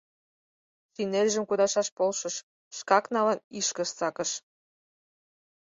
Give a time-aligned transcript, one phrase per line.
[0.93, 2.35] Шинельжым кудашаш полшыш,
[2.77, 4.31] шкак, налын, ишкыш сакыш.